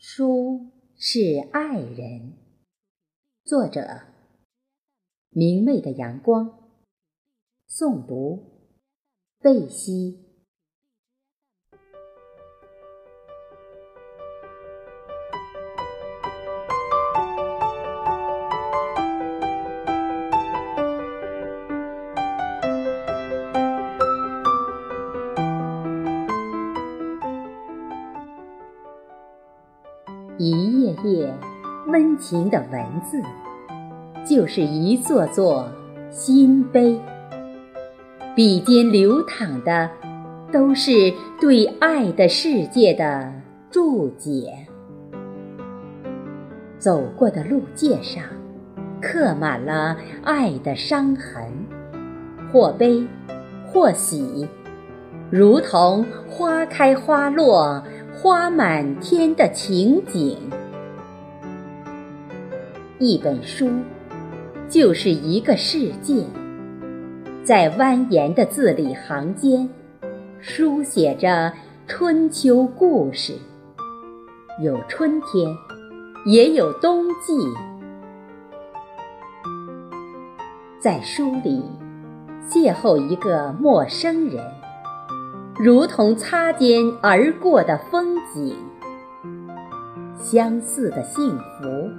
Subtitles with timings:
[0.00, 1.18] 书是
[1.50, 2.34] 爱人。
[3.44, 4.02] 作者：
[5.30, 6.70] 明媚的阳光。
[7.68, 8.44] 诵读：
[9.40, 10.27] 贝西。
[30.38, 31.34] 一页页
[31.88, 33.20] 温情的文字，
[34.24, 35.68] 就是一座座
[36.12, 36.96] 心碑。
[38.36, 39.90] 笔尖流淌的，
[40.52, 43.32] 都是对爱的世界的
[43.68, 44.54] 注解。
[46.78, 48.22] 走过的路界上，
[49.00, 51.52] 刻满了爱的伤痕，
[52.52, 53.04] 或悲，
[53.66, 54.48] 或喜，
[55.32, 57.82] 如同花开花落。
[58.20, 60.36] 花满天的情景，
[62.98, 63.70] 一本书
[64.68, 66.24] 就是一个世界，
[67.44, 69.70] 在蜿蜒的字里行间，
[70.40, 71.52] 书写着
[71.86, 73.34] 春秋故事。
[74.60, 75.56] 有春天，
[76.26, 77.32] 也有冬季，
[80.80, 81.62] 在书里
[82.50, 84.44] 邂逅一个陌生人。
[85.60, 88.56] 如同擦肩而过的风景，
[90.16, 91.90] 相似的幸福，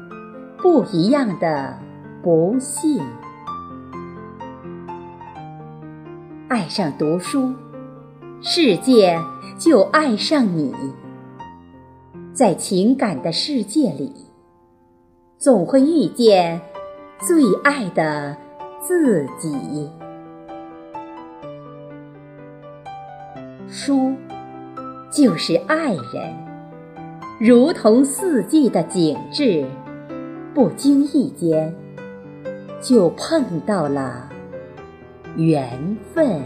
[0.58, 1.78] 不一样的
[2.24, 3.04] 不幸。
[6.48, 7.54] 爱上读书，
[8.40, 9.20] 世界
[9.58, 10.74] 就爱上你。
[12.32, 14.14] 在情感的世界里，
[15.38, 16.62] 总会遇见
[17.20, 18.38] 最爱的
[18.82, 19.92] 自己。
[23.72, 24.16] 书
[25.12, 26.36] 就是爱人，
[27.40, 29.64] 如同四季的景致，
[30.56, 31.72] 不经意间
[32.82, 34.28] 就碰到了
[35.36, 36.42] 缘分。